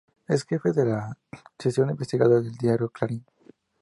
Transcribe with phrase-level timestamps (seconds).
[0.27, 1.15] Es jefe de la
[1.59, 3.23] sección Investigaciones del diario Clarín.